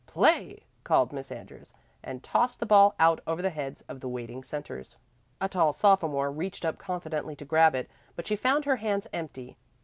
"Play!" 0.07 0.61
called 0.83 1.13
Miss 1.13 1.31
Andrews, 1.31 1.75
and 2.01 2.23
tossed 2.23 2.59
the 2.59 2.65
ball 2.65 2.95
out 2.97 3.21
over 3.27 3.43
the 3.43 3.51
heads 3.51 3.81
of 3.87 3.99
the 3.99 4.07
waiting 4.09 4.43
centres. 4.43 4.97
A 5.39 5.47
tall 5.47 5.73
sophomore 5.73 6.31
reached 6.31 6.65
up 6.65 6.79
confidently 6.79 7.35
to 7.35 7.45
grab 7.45 7.75
it, 7.75 7.87
but 8.15 8.25
she 8.25 8.35
found 8.35 8.65
her 8.65 8.77
hands 8.77 9.05
empty. 9.13 9.57